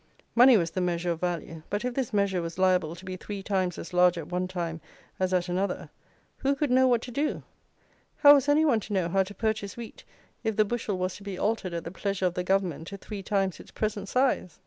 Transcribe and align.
Money 0.33 0.57
was 0.57 0.71
the 0.71 0.81
measure 0.81 1.11
of 1.11 1.19
value; 1.19 1.61
but 1.69 1.85
if 1.85 1.93
this 1.93 2.11
measure 2.11 2.41
was 2.41 2.57
liable 2.57 2.95
to 2.95 3.05
be 3.05 3.15
three 3.15 3.43
times 3.43 3.77
as 3.77 3.93
large 3.93 4.17
at 4.17 4.25
one 4.29 4.47
time 4.47 4.81
as 5.19 5.31
at 5.31 5.47
another, 5.47 5.91
who 6.37 6.55
could 6.55 6.71
know 6.71 6.87
what 6.87 7.03
to 7.03 7.11
do? 7.11 7.43
how 8.17 8.33
was 8.33 8.49
any 8.49 8.65
one 8.65 8.79
to 8.79 8.93
know 8.93 9.07
how 9.07 9.21
to 9.21 9.35
purchase 9.35 9.77
wheat, 9.77 10.03
if 10.43 10.55
the 10.55 10.65
bushel 10.65 10.97
was 10.97 11.15
to 11.17 11.21
be 11.21 11.37
altered 11.37 11.71
at 11.75 11.83
the 11.83 11.91
pleasure 11.91 12.25
of 12.25 12.33
the 12.33 12.43
Government 12.43 12.87
to 12.87 12.97
three 12.97 13.21
times 13.21 13.59
its 13.59 13.69
present 13.69 14.09
size? 14.09 14.59